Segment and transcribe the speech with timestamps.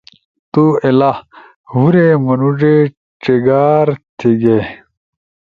[0.51, 1.11] تُو ایلا؟
[1.71, 1.93] ہور
[2.23, 2.75] منُوڙے
[3.23, 4.59] چیگار تھے گے